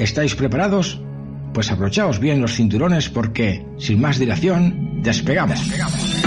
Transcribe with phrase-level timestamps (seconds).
[0.00, 0.98] ¿Estáis preparados?
[1.52, 5.58] Pues abrochaos bien los cinturones porque, sin más dilación, despegamos.
[5.60, 6.00] despegamos.
[6.00, 6.22] 15,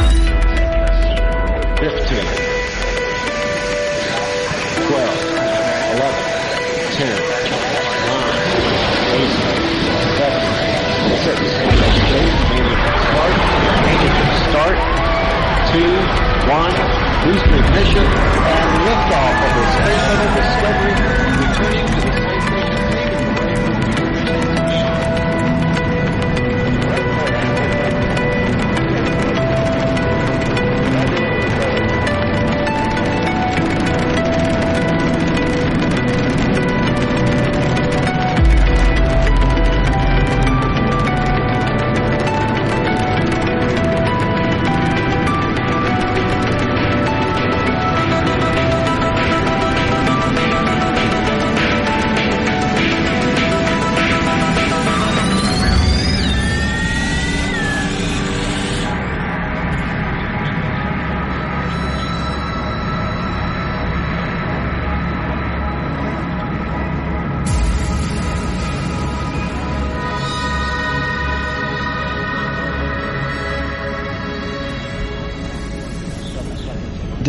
[1.83, 2.13] 12,
[5.93, 6.23] 11,
[6.97, 7.21] 10,
[8.05, 8.29] 9,
[9.13, 9.33] 8,
[11.23, 12.29] 7, 6,
[14.49, 14.77] start,
[15.73, 15.81] 2,
[16.45, 16.93] 1,
[17.25, 20.93] booster ignition, and liftoff of the Space Shuttle Discovery,
[21.41, 21.92] returning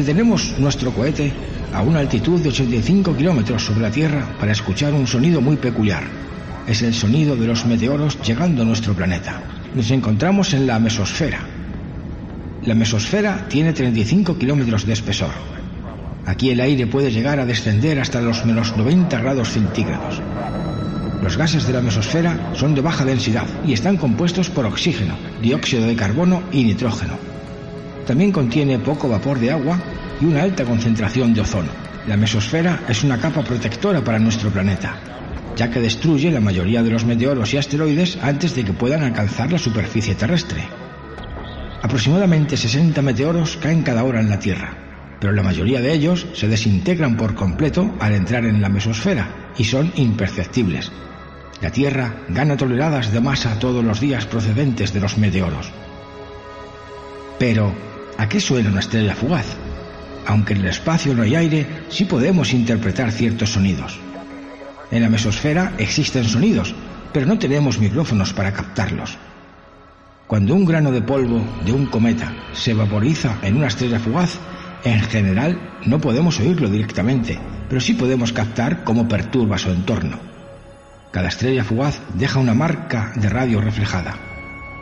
[0.05, 1.33] Detenemos nuestro cohete
[1.73, 6.03] a una altitud de 85 kilómetros sobre la Tierra para escuchar un sonido muy peculiar.
[6.67, 9.41] Es el sonido de los meteoros llegando a nuestro planeta.
[9.75, 11.41] Nos encontramos en la mesosfera.
[12.67, 15.31] La mesosfera tiene 35 kilómetros de espesor.
[16.27, 20.21] Aquí el aire puede llegar a descender hasta los menos 90 grados centígrados.
[21.23, 25.87] Los gases de la mesosfera son de baja densidad y están compuestos por oxígeno, dióxido
[25.87, 27.15] de carbono y nitrógeno.
[28.07, 29.81] También contiene poco vapor de agua
[30.21, 31.71] y una alta concentración de ozono.
[32.07, 34.97] La mesosfera es una capa protectora para nuestro planeta,
[35.57, 39.51] ya que destruye la mayoría de los meteoros y asteroides antes de que puedan alcanzar
[39.51, 40.65] la superficie terrestre.
[41.83, 44.77] Aproximadamente 60 meteoros caen cada hora en la Tierra,
[45.21, 49.65] pero la mayoría de ellos se desintegran por completo al entrar en la mesosfera y
[49.65, 50.93] son imperceptibles.
[51.61, 55.71] La Tierra gana toneladas de masa todos los días procedentes de los meteoros.
[57.39, 57.75] Pero,
[58.17, 59.57] ¿A qué suena una estrella fugaz?
[60.27, 63.99] Aunque en el espacio no hay aire, sí podemos interpretar ciertos sonidos.
[64.91, 66.75] En la mesosfera existen sonidos,
[67.13, 69.17] pero no tenemos micrófonos para captarlos.
[70.27, 74.39] Cuando un grano de polvo de un cometa se vaporiza en una estrella fugaz,
[74.85, 80.19] en general no podemos oírlo directamente, pero sí podemos captar cómo perturba su entorno.
[81.11, 84.17] Cada estrella fugaz deja una marca de radio reflejada.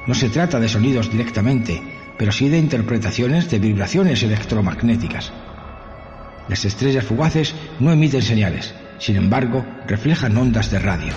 [0.06, 1.91] No se trata de sonidos directamente,
[2.22, 5.32] pero sí de interpretaciones de vibraciones electromagnéticas.
[6.46, 11.12] Las estrellas fugaces no emiten señales, sin embargo, reflejan ondas de radio.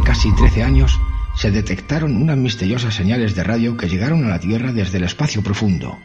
[0.00, 1.00] Casi 13 años,
[1.36, 5.42] se detectaron unas misteriosas señales de radio que llegaron a la Tierra desde el espacio
[5.42, 5.98] profundo.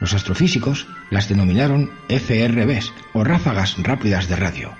[0.00, 4.72] Los astrofísicos las denominaron FRBs o ráfagas rápidas de radio.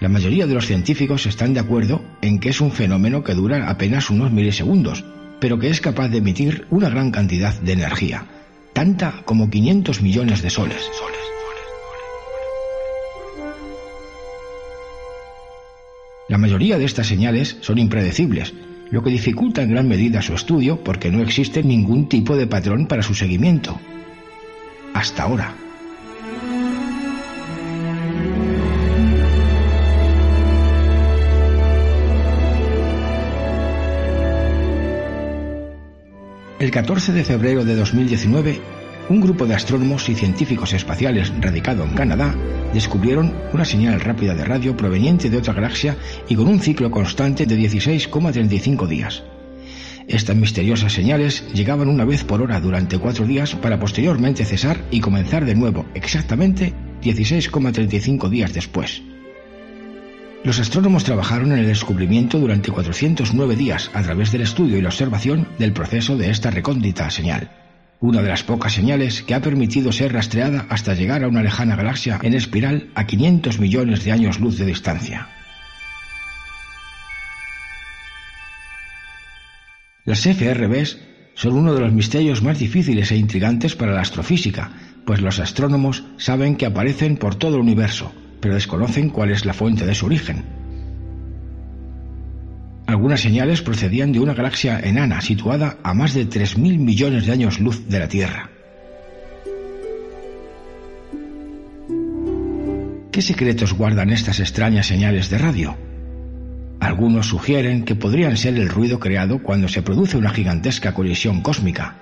[0.00, 3.68] La mayoría de los científicos están de acuerdo en que es un fenómeno que dura
[3.68, 5.04] apenas unos milisegundos,
[5.40, 8.24] pero que es capaz de emitir una gran cantidad de energía,
[8.72, 10.90] tanta como 500 millones de soles.
[16.28, 18.52] La mayoría de estas señales son impredecibles,
[18.90, 22.86] lo que dificulta en gran medida su estudio porque no existe ningún tipo de patrón
[22.86, 23.80] para su seguimiento.
[24.92, 25.54] Hasta ahora.
[36.58, 38.60] El 14 de febrero de 2019,
[39.08, 42.34] un grupo de astrónomos y científicos espaciales radicado en Canadá
[42.74, 45.96] descubrieron una señal rápida de radio proveniente de otra galaxia
[46.28, 49.22] y con un ciclo constante de 16,35 días.
[50.06, 55.00] Estas misteriosas señales llegaban una vez por hora durante cuatro días para posteriormente cesar y
[55.00, 56.72] comenzar de nuevo exactamente
[57.02, 59.02] 16,35 días después.
[60.44, 64.88] Los astrónomos trabajaron en el descubrimiento durante 409 días a través del estudio y la
[64.88, 67.50] observación del proceso de esta recóndita señal,
[68.00, 71.76] una de las pocas señales que ha permitido ser rastreada hasta llegar a una lejana
[71.76, 75.28] galaxia en espiral a 500 millones de años luz de distancia.
[80.04, 80.98] Las FRBs
[81.34, 84.70] son uno de los misterios más difíciles e intrigantes para la astrofísica,
[85.04, 89.54] pues los astrónomos saben que aparecen por todo el universo, pero desconocen cuál es la
[89.54, 90.57] fuente de su origen.
[92.88, 97.60] Algunas señales procedían de una galaxia enana situada a más de 3.000 millones de años
[97.60, 98.48] luz de la Tierra.
[103.12, 105.76] ¿Qué secretos guardan estas extrañas señales de radio?
[106.80, 111.96] Algunos sugieren que podrían ser el ruido creado cuando se produce una gigantesca colisión cósmica,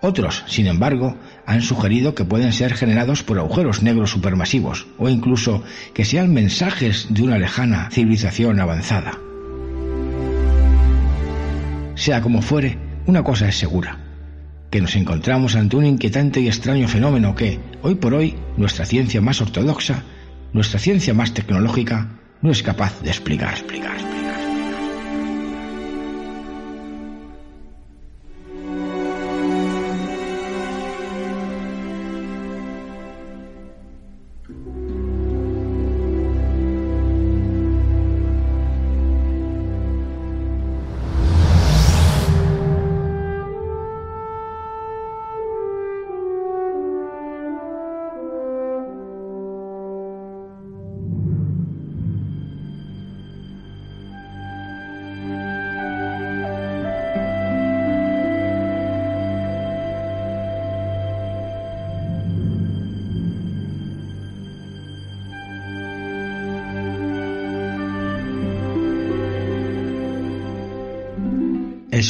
[0.00, 5.62] otros, sin embargo, han sugerido que pueden ser generados por agujeros negros supermasivos o incluso
[5.92, 9.18] que sean mensajes de una lejana civilización avanzada.
[12.00, 13.98] Sea como fuere, una cosa es segura,
[14.70, 19.20] que nos encontramos ante un inquietante y extraño fenómeno que, hoy por hoy, nuestra ciencia
[19.20, 20.02] más ortodoxa,
[20.54, 22.08] nuestra ciencia más tecnológica,
[22.40, 23.52] no es capaz de explicar.
[23.52, 24.09] explicar.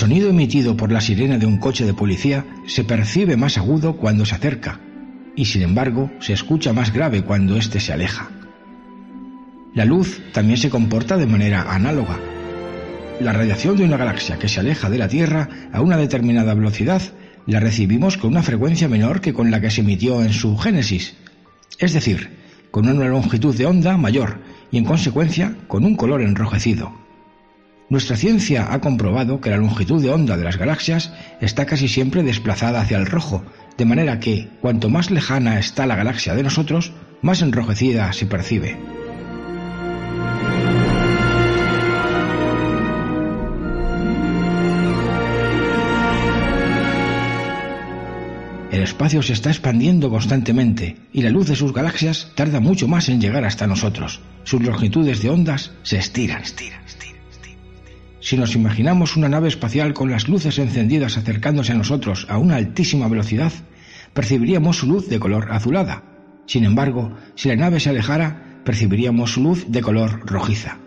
[0.00, 4.24] Sonido emitido por la sirena de un coche de policía se percibe más agudo cuando
[4.24, 4.80] se acerca
[5.36, 8.30] y sin embargo se escucha más grave cuando éste se aleja.
[9.74, 12.18] La luz también se comporta de manera análoga.
[13.20, 17.02] La radiación de una galaxia que se aleja de la Tierra a una determinada velocidad
[17.46, 21.14] la recibimos con una frecuencia menor que con la que se emitió en su génesis,
[21.78, 22.30] es decir,
[22.70, 24.38] con una longitud de onda mayor
[24.72, 26.99] y en consecuencia con un color enrojecido.
[27.90, 32.22] Nuestra ciencia ha comprobado que la longitud de onda de las galaxias está casi siempre
[32.22, 33.44] desplazada hacia el rojo,
[33.76, 38.78] de manera que cuanto más lejana está la galaxia de nosotros, más enrojecida se percibe.
[48.70, 53.08] El espacio se está expandiendo constantemente y la luz de sus galaxias tarda mucho más
[53.08, 54.20] en llegar hasta nosotros.
[54.44, 56.42] Sus longitudes de ondas se estiran.
[56.42, 56.80] estiran.
[58.20, 62.56] Si nos imaginamos una nave espacial con las luces encendidas acercándose a nosotros a una
[62.56, 63.52] altísima velocidad,
[64.12, 66.02] percibiríamos su luz de color azulada.
[66.46, 70.78] Sin embargo, si la nave se alejara, percibiríamos su luz de color rojiza.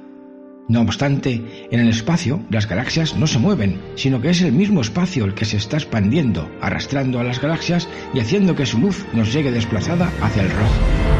[0.69, 4.81] No obstante, en el espacio las galaxias no se mueven, sino que es el mismo
[4.81, 9.05] espacio el que se está expandiendo, arrastrando a las galaxias y haciendo que su luz
[9.13, 11.12] nos llegue desplazada hacia el rojo.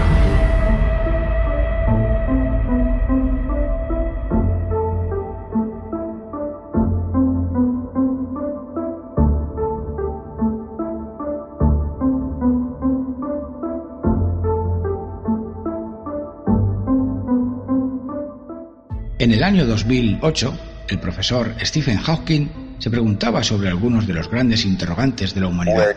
[19.24, 20.54] En el año 2008,
[20.90, 25.96] el profesor Stephen Hawking se preguntaba sobre algunos de los grandes interrogantes de la humanidad.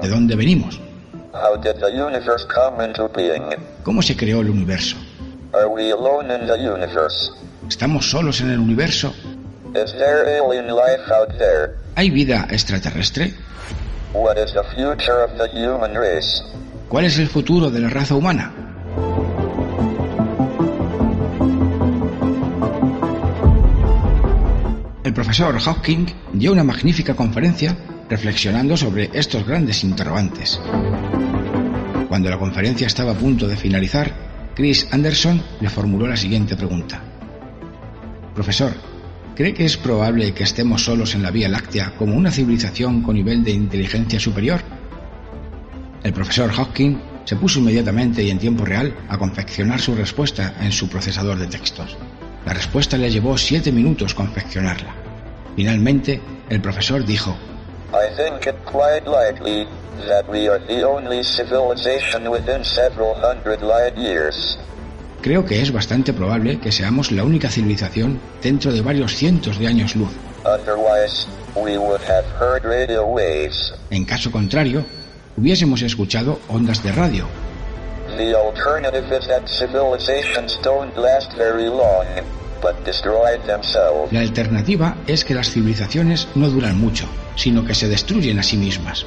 [0.00, 0.80] ¿De dónde venimos?
[3.82, 4.96] ¿Cómo se creó el universo?
[7.68, 9.12] ¿Estamos solos en el universo?
[11.96, 13.34] ¿Hay vida extraterrestre?
[16.88, 18.63] ¿Cuál es el futuro de la raza humana?
[25.04, 27.76] El profesor Hawking dio una magnífica conferencia
[28.08, 30.58] reflexionando sobre estos grandes interrogantes.
[32.08, 37.02] Cuando la conferencia estaba a punto de finalizar, Chris Anderson le formuló la siguiente pregunta.
[38.34, 38.72] Profesor,
[39.36, 43.16] ¿cree que es probable que estemos solos en la Vía Láctea como una civilización con
[43.16, 44.62] nivel de inteligencia superior?
[46.02, 46.96] El profesor Hawking
[47.26, 51.48] se puso inmediatamente y en tiempo real a confeccionar su respuesta en su procesador de
[51.48, 51.94] textos.
[52.46, 54.94] La respuesta le llevó siete minutos confeccionarla.
[55.56, 57.36] Finalmente, el profesor dijo,
[57.92, 59.66] I think it quite likely
[60.08, 64.58] that we are the only civilization within several hundred light years.
[65.22, 69.68] Creo que es bastante probable que seamos la única civilización dentro de varios cientos de
[69.68, 70.10] años luz.
[70.44, 73.72] Otherwise, we would have heard radio waves.
[73.90, 74.84] En caso contrario,
[75.36, 77.26] hubiésemos escuchado ondas de radio.
[78.16, 82.06] The alternative is that civilizations don't last very long,
[82.62, 84.12] but destroy themselves.
[84.12, 88.56] La alternativa es que las civilizaciones no duran mucho, sino que se destruyen a sí
[88.56, 89.04] mismas.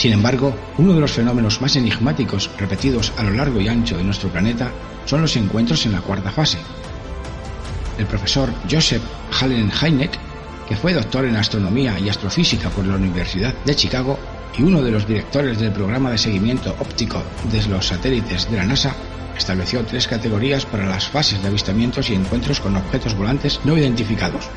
[0.00, 4.02] Sin embargo, uno de los fenómenos más enigmáticos repetidos a lo largo y ancho de
[4.02, 4.72] nuestro planeta
[5.04, 6.56] son los encuentros en la cuarta fase.
[7.98, 10.18] El profesor Joseph Hallen Heineck,
[10.66, 14.18] que fue doctor en astronomía y astrofísica por la Universidad de Chicago
[14.56, 18.64] y uno de los directores del programa de seguimiento óptico de los satélites de la
[18.64, 18.96] NASA,
[19.36, 24.48] estableció tres categorías para las fases de avistamientos y encuentros con objetos volantes no identificados.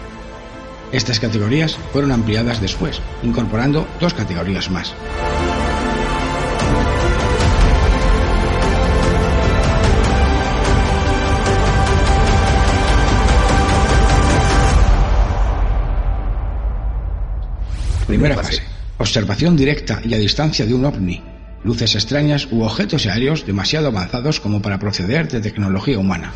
[0.94, 4.94] Estas categorías fueron ampliadas después, incorporando dos categorías más.
[18.06, 18.62] Primera fase.
[19.00, 21.24] Observación directa y a distancia de un ovni,
[21.64, 26.32] luces extrañas u objetos aéreos demasiado avanzados como para proceder de tecnología humana.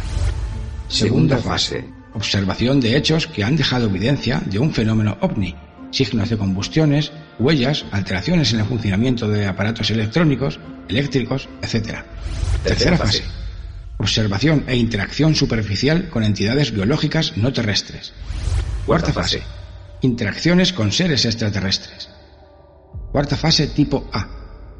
[0.87, 1.96] Segunda fase.
[2.17, 5.53] Observación de hechos que han dejado evidencia de un fenómeno ovni,
[5.91, 10.59] signos de combustiones, huellas, alteraciones en el funcionamiento de aparatos electrónicos,
[10.89, 11.99] eléctricos, etc.
[12.63, 13.23] Tercera fase.
[13.99, 18.13] Observación e interacción superficial con entidades biológicas no terrestres.
[18.87, 19.43] Cuarta fase.
[20.01, 22.09] Interacciones con seres extraterrestres.
[23.11, 24.27] Cuarta fase tipo A.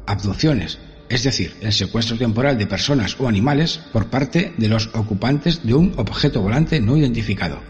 [0.08, 5.64] Abducciones, es decir, el secuestro temporal de personas o animales por parte de los ocupantes
[5.64, 7.60] de un objeto volante no identificado.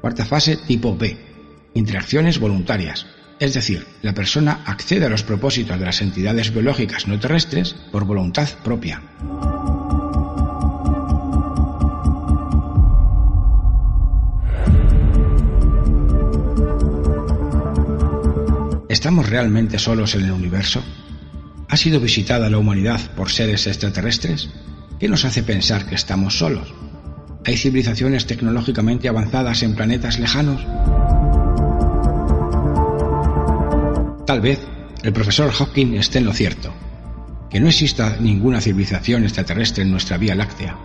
[0.00, 1.16] Cuarta fase tipo B.
[1.74, 3.06] Interacciones voluntarias,
[3.40, 8.04] es decir, la persona accede a los propósitos de las entidades biológicas no terrestres por
[8.04, 9.02] voluntad propia.
[18.88, 20.82] ¿Estamos realmente solos en el universo?
[21.68, 24.50] ¿Ha sido visitada la humanidad por seres extraterrestres?
[25.00, 26.72] ¿Qué nos hace pensar que estamos solos?
[27.46, 30.60] ¿Hay civilizaciones tecnológicamente avanzadas en planetas lejanos?
[34.26, 34.60] Tal vez
[35.02, 36.72] el profesor Hawking esté en lo cierto,
[37.50, 40.76] que no exista ninguna civilización extraterrestre en nuestra Vía Láctea.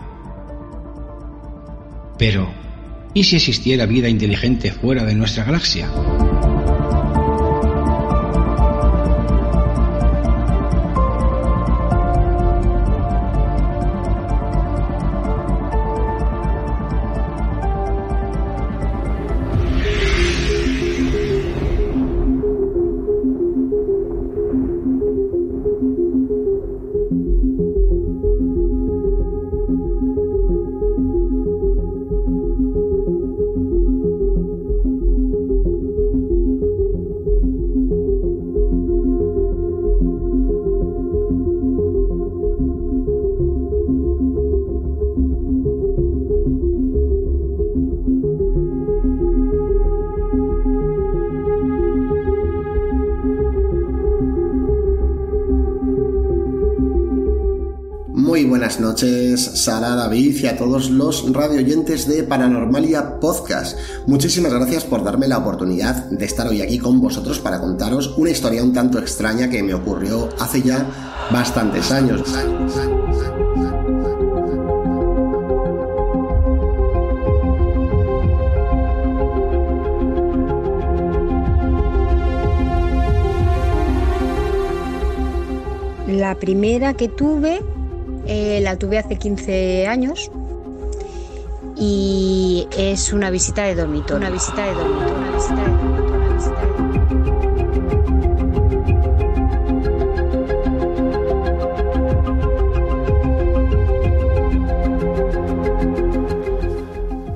[2.17, 2.53] Pero,
[3.13, 5.89] ¿y si existiera vida inteligente fuera de nuestra galaxia?
[58.69, 63.75] Buenas noches, Sara, David y a todos los radioyentes de Paranormalia Podcast.
[64.05, 68.29] Muchísimas gracias por darme la oportunidad de estar hoy aquí con vosotros para contaros una
[68.29, 70.85] historia un tanto extraña que me ocurrió hace ya
[71.31, 72.21] bastantes años.
[86.07, 87.63] La primera que tuve
[88.31, 90.29] eh, la tuve hace 15 años
[91.75, 94.17] y es una visita de dormitorio.
[94.17, 95.99] Una visita de dormitorio, una visita de dormitorio.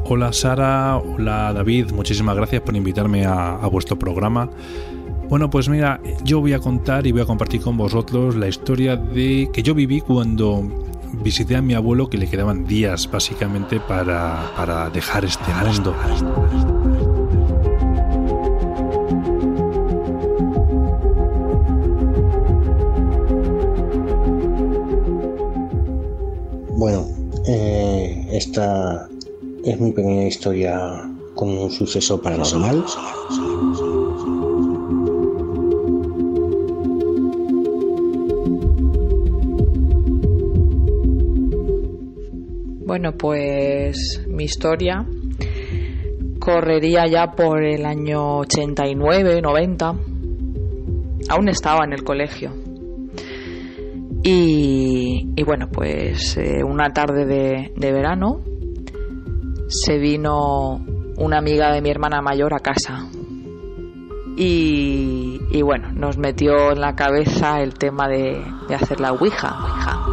[0.05, 4.47] Hola Sara, hola David, muchísimas gracias por invitarme a, vuestro programa.
[5.27, 8.95] Bueno, pues mira, yo voy a contar y voy a compartir con vosotros la historia
[8.95, 10.82] de que yo viví cuando
[11.13, 15.95] visité a mi abuelo que le quedaban días básicamente para, para dejar este mundo.
[26.75, 27.05] Bueno,
[27.47, 29.07] eh, esta
[29.63, 32.83] es mi pequeña historia con un suceso paranormal.
[43.03, 45.05] Bueno, pues mi historia
[46.39, 49.95] correría ya por el año 89, 90.
[51.27, 52.53] Aún estaba en el colegio.
[54.23, 58.39] Y, y bueno, pues eh, una tarde de, de verano
[59.67, 60.79] se vino
[61.17, 63.09] una amiga de mi hermana mayor a casa.
[64.37, 68.41] Y, y bueno, nos metió en la cabeza el tema de,
[68.73, 69.57] hacer la Ouija.
[69.61, 70.12] ouija,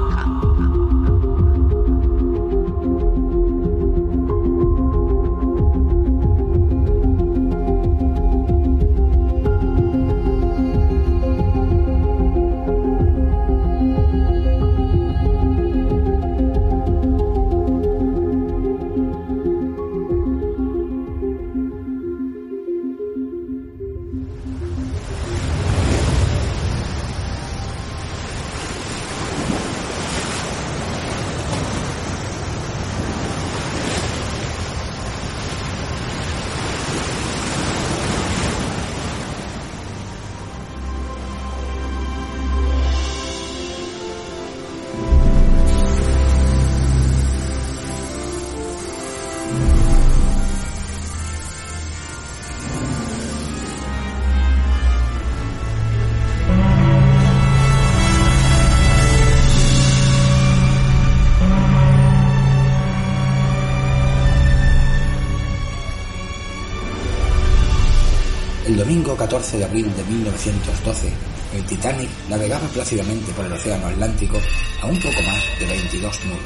[69.31, 71.09] 14 de abril de 1912,
[71.55, 74.40] el Titanic navegaba plácidamente por el Océano Atlántico
[74.83, 76.40] a un poco más de 22 nudos.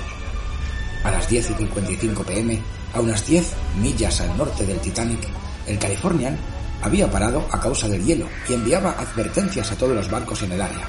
[1.03, 2.61] A las 10 y 55 pm,
[2.93, 5.21] a unas 10 millas al norte del Titanic,
[5.67, 6.37] el Californian
[6.83, 10.61] había parado a causa del hielo y enviaba advertencias a todos los barcos en el
[10.61, 10.87] área.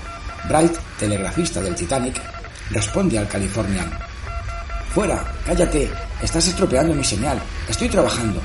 [0.49, 2.21] Bright, telegrafista del Titanic,
[2.71, 3.89] responde al Californian.
[4.93, 5.89] Fuera, cállate,
[6.21, 8.41] estás estropeando mi señal, estoy trabajando.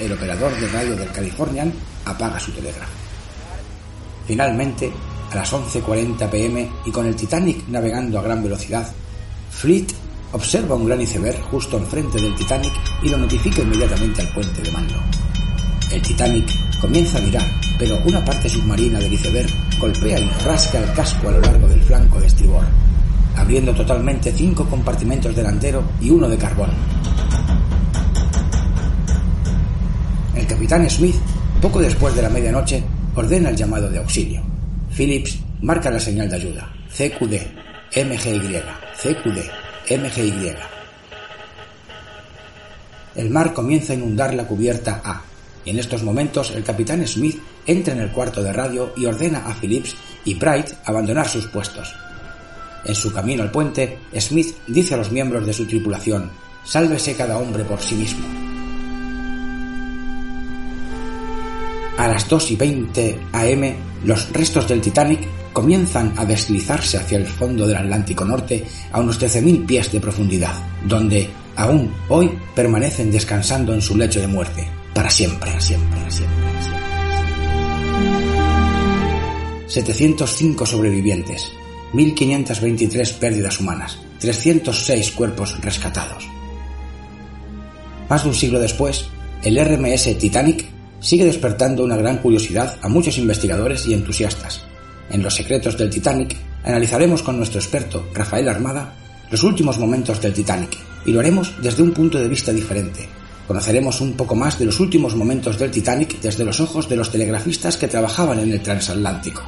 [0.00, 1.72] El operador de radio del Californian
[2.04, 2.92] apaga su telégrafo.
[4.26, 4.92] Finalmente,
[5.30, 8.86] a las 11.40 pm y con el Titanic navegando a gran velocidad,
[9.50, 9.86] Fleet
[10.32, 14.70] observa un gran iceberg justo enfrente del Titanic y lo notifica inmediatamente al puente de
[14.70, 14.94] mando.
[15.90, 17.46] El Titanic comienza a virar,
[17.78, 21.82] pero una parte submarina del iceberg golpea y rasca el casco a lo largo del
[21.82, 22.64] flanco de estribor,
[23.36, 26.70] abriendo totalmente cinco compartimentos delantero y uno de carbón.
[30.34, 31.16] El capitán Smith,
[31.64, 32.82] poco después de la medianoche,
[33.16, 34.42] ordena el llamado de auxilio.
[34.94, 36.70] Phillips marca la señal de ayuda.
[36.90, 37.40] CQD,
[38.04, 38.60] MGY,
[39.00, 39.38] CQD,
[39.96, 40.54] MGY.
[43.14, 45.22] El mar comienza a inundar la cubierta A,
[45.64, 49.46] y en estos momentos el capitán Smith entra en el cuarto de radio y ordena
[49.46, 49.96] a Phillips
[50.26, 51.94] y Bright abandonar sus puestos.
[52.84, 56.30] En su camino al puente, Smith dice a los miembros de su tripulación,
[56.62, 58.43] sálvese cada hombre por sí mismo.
[61.96, 65.20] A las 2 y 20 am, los restos del Titanic
[65.52, 70.54] comienzan a deslizarse hacia el fondo del Atlántico Norte a unos 13.000 pies de profundidad,
[70.84, 76.60] donde aún hoy permanecen descansando en su lecho de muerte, para siempre, siempre, siempre.
[76.60, 76.84] siempre.
[79.68, 81.52] 705 sobrevivientes,
[81.92, 86.28] 1.523 pérdidas humanas, 306 cuerpos rescatados.
[88.08, 89.06] Más de un siglo después,
[89.42, 90.73] el RMS Titanic
[91.04, 94.62] sigue despertando una gran curiosidad a muchos investigadores y entusiastas.
[95.10, 98.94] En Los secretos del Titanic analizaremos con nuestro experto Rafael Armada
[99.30, 103.06] los últimos momentos del Titanic y lo haremos desde un punto de vista diferente.
[103.46, 107.10] Conoceremos un poco más de los últimos momentos del Titanic desde los ojos de los
[107.10, 109.42] telegrafistas que trabajaban en el transatlántico.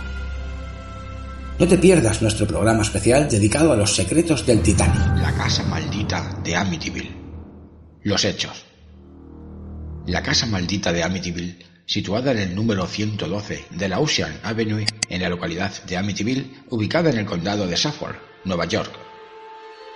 [1.59, 5.01] No te pierdas nuestro programa especial dedicado a los secretos del Titanic.
[5.23, 7.17] La casa maldita de Amityville.
[8.03, 8.66] Los hechos.
[10.07, 15.21] La casa maldita de Amityville, situada en el número 112 de la Ocean Avenue, en
[15.21, 18.93] la localidad de Amityville, ubicada en el condado de Suffolk, Nueva York.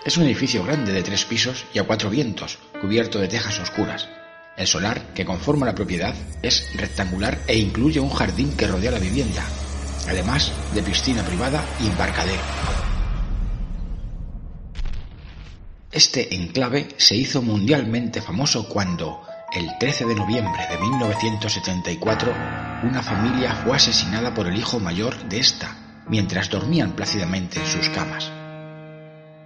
[0.05, 4.09] Es un edificio grande de tres pisos y a cuatro vientos, cubierto de tejas oscuras.
[4.57, 8.99] El solar que conforma la propiedad es rectangular e incluye un jardín que rodea la
[8.99, 9.45] vivienda,
[10.09, 12.43] además de piscina privada y embarcadero.
[15.93, 22.33] Este enclave se hizo mundialmente famoso cuando, el 13 de noviembre de 1974,
[22.85, 25.77] una familia fue asesinada por el hijo mayor de esta,
[26.09, 28.31] mientras dormían plácidamente en sus camas.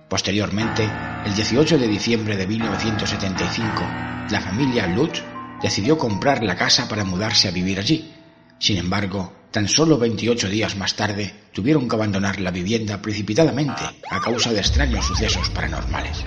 [0.09, 0.89] Posteriormente,
[1.25, 3.83] el 18 de diciembre de 1975,
[4.31, 5.23] la familia Lutz
[5.63, 8.13] decidió comprar la casa para mudarse a vivir allí.
[8.59, 14.21] Sin embargo, tan solo 28 días más tarde tuvieron que abandonar la vivienda precipitadamente a
[14.21, 16.25] causa de extraños sucesos paranormales.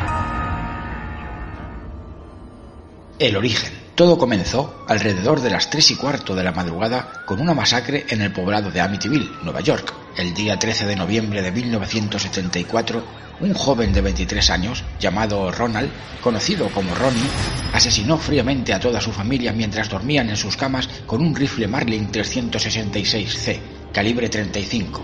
[3.19, 3.73] El origen.
[3.95, 8.21] Todo comenzó alrededor de las 3 y cuarto de la madrugada con una masacre en
[8.21, 9.91] el poblado de Amityville, Nueva York.
[10.15, 13.03] El día 13 de noviembre de 1974,
[13.39, 15.89] un joven de 23 años, llamado Ronald,
[16.21, 17.27] conocido como Ronnie,
[17.73, 22.11] asesinó fríamente a toda su familia mientras dormían en sus camas con un rifle Marlin
[22.11, 23.59] 366C,
[23.91, 25.03] calibre 35.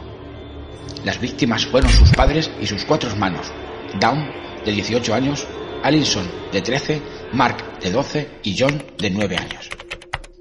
[1.04, 3.52] Las víctimas fueron sus padres y sus cuatro hermanos,
[4.00, 4.30] Dawn,
[4.64, 5.48] de 18 años,
[5.82, 7.02] Allison, de 13,
[7.34, 9.70] Mark, de 12 y John, de 9 años.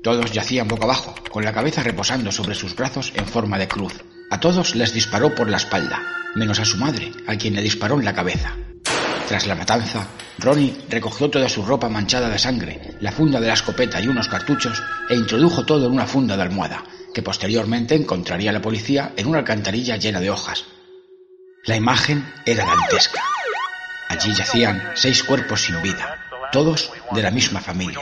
[0.03, 3.95] Todos yacían boca abajo, con la cabeza reposando sobre sus brazos en forma de cruz.
[4.31, 6.03] A todos les disparó por la espalda,
[6.35, 8.55] menos a su madre, a quien le disparó en la cabeza.
[9.27, 10.07] Tras la matanza,
[10.39, 14.29] Ronnie recogió toda su ropa manchada de sangre, la funda de la escopeta y unos
[14.29, 19.29] cartuchos e introdujo todo en una funda de almohada, que posteriormente encontraría la policía en
[19.29, 20.67] una alcantarilla llena de hojas.
[21.65, 23.23] La imagen era dantesca.
[24.09, 26.22] Allí yacían seis cuerpos sin vida,
[26.53, 27.99] todos de la misma familia.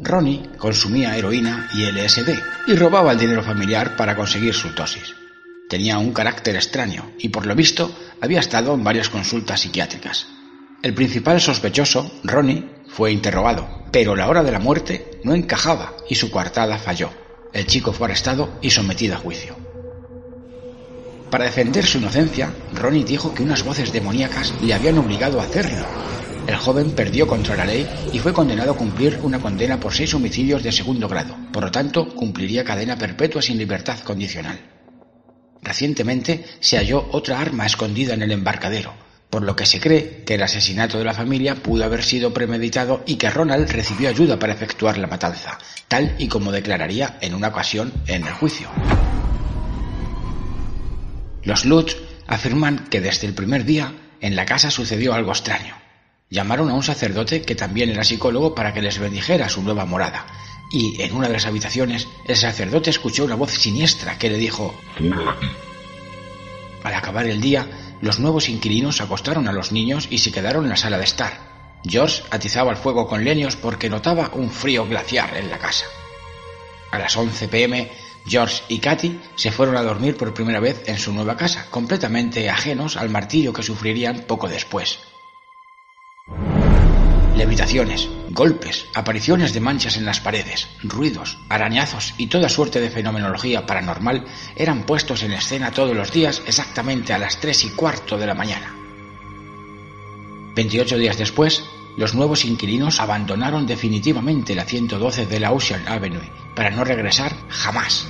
[0.00, 2.30] Ronnie consumía heroína y LSD
[2.66, 5.14] y robaba el dinero familiar para conseguir su dosis.
[5.68, 10.26] Tenía un carácter extraño y por lo visto había estado en varias consultas psiquiátricas.
[10.82, 16.14] El principal sospechoso, Ronnie, fue interrogado, pero la hora de la muerte no encajaba y
[16.14, 17.10] su coartada falló.
[17.52, 19.56] El chico fue arrestado y sometido a juicio.
[21.30, 25.84] Para defender su inocencia, Ronnie dijo que unas voces demoníacas le habían obligado a hacerlo.
[26.48, 30.14] El joven perdió contra la ley y fue condenado a cumplir una condena por seis
[30.14, 31.36] homicidios de segundo grado.
[31.52, 34.58] Por lo tanto, cumpliría cadena perpetua sin libertad condicional.
[35.60, 38.94] Recientemente se halló otra arma escondida en el embarcadero,
[39.28, 43.02] por lo que se cree que el asesinato de la familia pudo haber sido premeditado
[43.04, 47.48] y que Ronald recibió ayuda para efectuar la matanza, tal y como declararía en una
[47.48, 48.70] ocasión en el juicio.
[51.42, 51.94] Los Lutz
[52.26, 55.87] afirman que desde el primer día en la casa sucedió algo extraño.
[56.30, 60.26] Llamaron a un sacerdote que también era psicólogo para que les bendijera su nueva morada.
[60.70, 64.74] Y en una de las habitaciones el sacerdote escuchó una voz siniestra que le dijo
[66.84, 70.70] Al acabar el día, los nuevos inquilinos acostaron a los niños y se quedaron en
[70.70, 71.48] la sala de estar.
[71.84, 75.86] George atizaba el fuego con leños porque notaba un frío glaciar en la casa.
[76.90, 77.90] A las 11 pm,
[78.26, 82.50] George y Katy se fueron a dormir por primera vez en su nueva casa, completamente
[82.50, 84.98] ajenos al martillo que sufrirían poco después.
[87.38, 93.64] Levitaciones, golpes, apariciones de manchas en las paredes, ruidos, arañazos y toda suerte de fenomenología
[93.64, 94.24] paranormal
[94.56, 98.34] eran puestos en escena todos los días exactamente a las tres y cuarto de la
[98.34, 98.74] mañana.
[100.56, 101.62] 28 días después,
[101.96, 108.08] los nuevos inquilinos abandonaron definitivamente la 112 de la Ocean Avenue para no regresar jamás.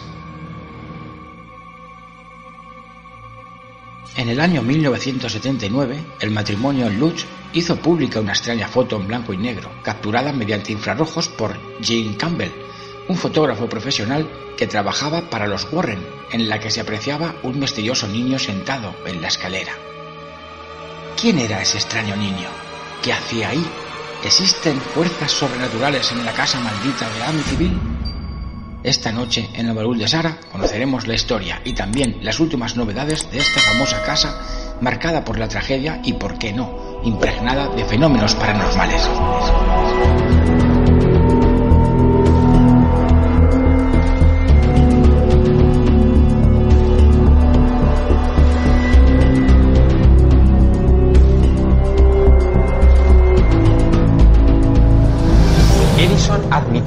[4.18, 9.36] En el año 1979, el matrimonio Lutz hizo pública una extraña foto en blanco y
[9.36, 12.50] negro, capturada mediante infrarrojos por Jane Campbell,
[13.06, 18.08] un fotógrafo profesional que trabajaba para los Warren, en la que se apreciaba un misterioso
[18.08, 19.74] niño sentado en la escalera.
[21.16, 22.48] ¿Quién era ese extraño niño?
[23.04, 23.64] ¿Qué hacía ahí?
[24.24, 27.97] ¿Existen fuerzas sobrenaturales en la casa maldita de Amityville?
[28.84, 33.28] Esta noche en el baúl de Sara conoceremos la historia y también las últimas novedades
[33.30, 34.40] de esta famosa casa
[34.80, 39.08] marcada por la tragedia y, por qué no, impregnada de fenómenos paranormales.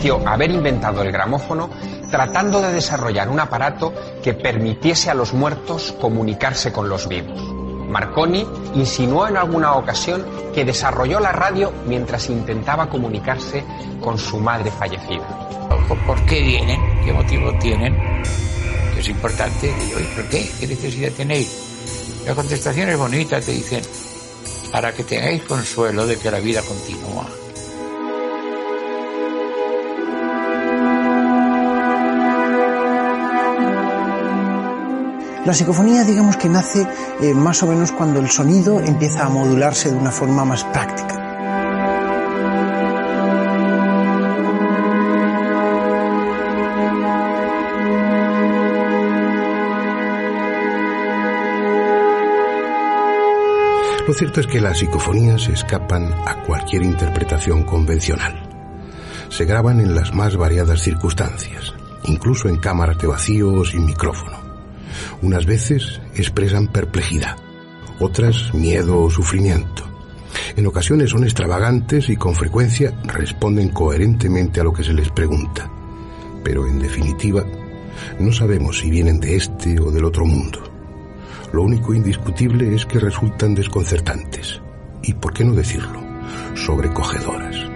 [0.09, 1.69] Haber inventado el gramófono
[2.09, 7.39] tratando de desarrollar un aparato que permitiese a los muertos comunicarse con los vivos.
[7.87, 13.63] Marconi insinuó en alguna ocasión que desarrolló la radio mientras intentaba comunicarse
[14.01, 15.27] con su madre fallecida.
[16.07, 16.79] ¿Por qué vienen?
[17.05, 17.95] ¿Qué motivo tienen?
[18.97, 19.71] Es importante.
[20.15, 20.49] ¿Por qué?
[20.59, 22.23] ¿Qué necesidad tenéis?
[22.25, 23.81] La contestación es bonita, te dicen,
[24.71, 27.25] para que tengáis consuelo de que la vida continúa.
[35.45, 36.87] La psicofonía digamos que nace
[37.19, 41.17] eh, más o menos cuando el sonido empieza a modularse de una forma más práctica.
[54.07, 58.47] Lo cierto es que las psicofonías escapan a cualquier interpretación convencional.
[59.29, 61.73] Se graban en las más variadas circunstancias,
[62.03, 64.40] incluso en cámaras de vacío o sin micrófono.
[65.21, 67.37] Unas veces expresan perplejidad,
[67.99, 69.83] otras miedo o sufrimiento.
[70.55, 75.69] En ocasiones son extravagantes y con frecuencia responden coherentemente a lo que se les pregunta.
[76.43, 77.45] Pero en definitiva,
[78.19, 80.59] no sabemos si vienen de este o del otro mundo.
[81.53, 84.61] Lo único indiscutible es que resultan desconcertantes
[85.03, 86.01] y, por qué no decirlo,
[86.55, 87.70] sobrecogedoras.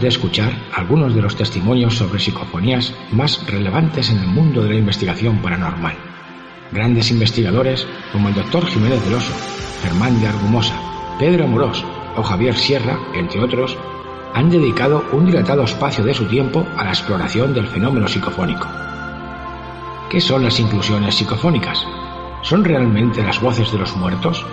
[0.00, 4.74] De escuchar algunos de los testimonios sobre psicofonías más relevantes en el mundo de la
[4.76, 5.94] investigación paranormal.
[6.70, 9.32] Grandes investigadores como el doctor Jiménez del Oso,
[9.82, 10.74] Germán de Argumosa,
[11.18, 11.82] Pedro Amorós
[12.14, 13.74] o Javier Sierra, entre otros,
[14.34, 18.68] han dedicado un dilatado espacio de su tiempo a la exploración del fenómeno psicofónico.
[20.10, 21.86] ¿Qué son las inclusiones psicofónicas?
[22.42, 24.44] ¿Son realmente las voces de los muertos?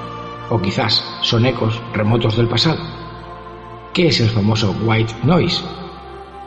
[0.49, 3.02] ¿O quizás son ecos remotos del pasado?
[3.93, 5.61] ¿Qué es el famoso white noise?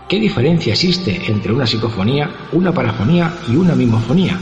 [0.08, 4.36] ¿Qué diferencia existe entre una psicofonía, una parafonía y una mimofonía?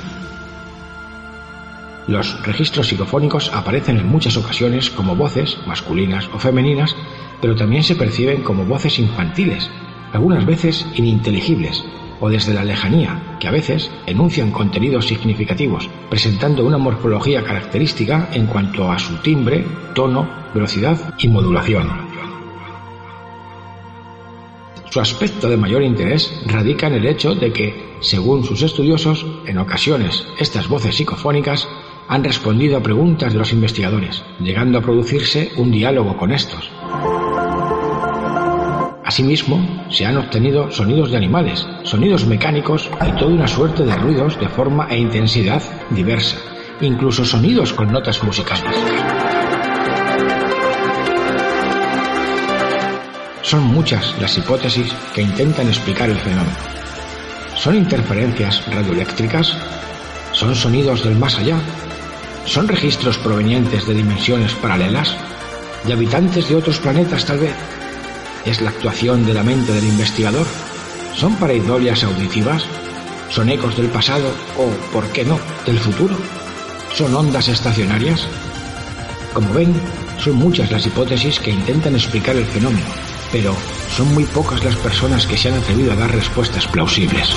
[2.07, 6.97] Los registros psicofónicos aparecen en muchas ocasiones como voces masculinas o femeninas,
[7.43, 9.71] pero también se perciben como voces infantiles,
[10.15, 11.85] algunas veces ininteligibles,
[12.21, 18.47] o desde la lejanía, que a veces enuncian contenidos significativos, presentando una morfología característica en
[18.47, 19.63] cuanto a su timbre,
[19.95, 22.04] tono, velocidad y modulación.
[24.95, 29.59] Su aspecto de mayor interés radica en el hecho de que, según sus estudiosos, en
[29.59, 31.69] ocasiones estas voces psicofónicas
[32.07, 36.71] han respondido a preguntas de los investigadores, llegando a producirse un diálogo con estos.
[39.05, 44.39] Asimismo, se han obtenido sonidos de animales, sonidos mecánicos y toda una suerte de ruidos
[44.39, 46.37] de forma e intensidad diversa,
[46.81, 48.77] incluso sonidos con notas musicales.
[53.55, 56.57] Son muchas las hipótesis que intentan explicar el fenómeno.
[57.55, 59.57] ¿Son interferencias radioeléctricas?
[60.33, 61.61] ¿Son sonidos del más allá?
[62.47, 65.15] ¿Son registros provenientes de dimensiones paralelas?
[65.85, 67.55] ¿De habitantes de otros planetas tal vez?
[68.45, 70.49] ¿Es la actuación de la mente del investigador?
[71.15, 72.65] ¿Son pareidolias auditivas?
[73.31, 76.17] ¿Son ecos del pasado o, por qué no, del futuro?
[76.93, 78.27] ¿Son ondas estacionarias?
[79.33, 79.73] Como ven,
[80.19, 82.87] son muchas las hipótesis que intentan explicar el fenómeno,
[83.35, 83.53] pero
[83.89, 87.35] son muy pocas las personas que se han atrevido a dar respuestas plausibles.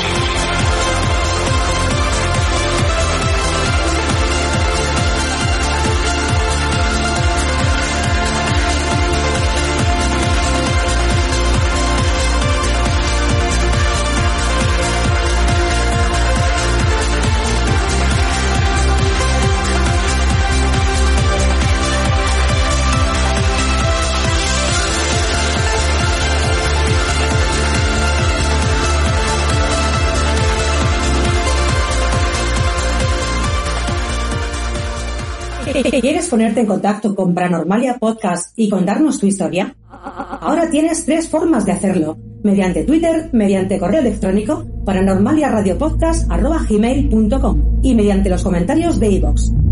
[36.28, 39.74] ¿Quieres ponerte en contacto con Paranormalia Podcast y contarnos tu historia?
[39.90, 42.18] Ahora tienes tres formas de hacerlo.
[42.44, 49.67] Mediante Twitter, mediante correo electrónico, paranormaliaradiopodcast.com y mediante los comentarios de iVoox.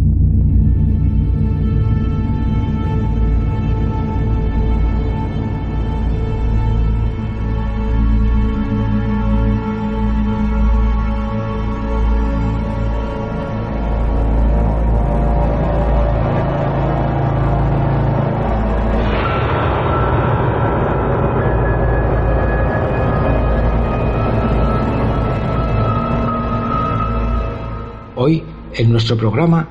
[28.96, 29.68] Nuestro programa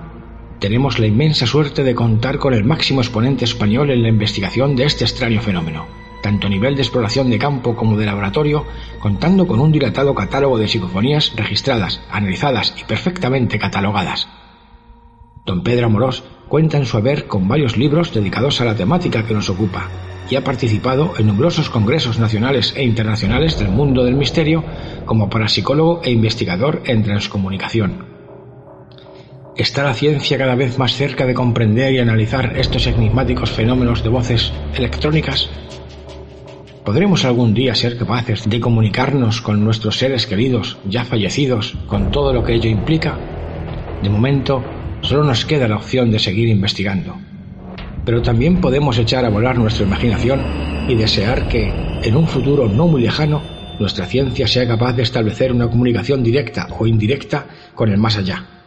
[0.60, 4.84] tenemos la inmensa suerte de contar con el máximo exponente español en la investigación de
[4.84, 5.86] este extraño fenómeno,
[6.22, 8.66] tanto a nivel de exploración de campo como de laboratorio,
[9.00, 14.28] contando con un dilatado catálogo de psicofonías registradas, analizadas y perfectamente catalogadas.
[15.46, 19.32] Don Pedro Amorós cuenta en su haber con varios libros dedicados a la temática que
[19.32, 19.88] nos ocupa
[20.28, 24.62] y ha participado en numerosos congresos nacionales e internacionales del mundo del misterio
[25.06, 28.13] como parapsicólogo e investigador en transcomunicación.
[29.56, 34.08] ¿Está la ciencia cada vez más cerca de comprender y analizar estos enigmáticos fenómenos de
[34.08, 35.48] voces electrónicas?
[36.84, 42.32] ¿Podremos algún día ser capaces de comunicarnos con nuestros seres queridos ya fallecidos con todo
[42.32, 43.16] lo que ello implica?
[44.02, 44.60] De momento,
[45.02, 47.14] solo nos queda la opción de seguir investigando.
[48.04, 50.42] Pero también podemos echar a volar nuestra imaginación
[50.88, 53.40] y desear que, en un futuro no muy lejano,
[53.78, 58.53] nuestra ciencia sea capaz de establecer una comunicación directa o indirecta con el más allá.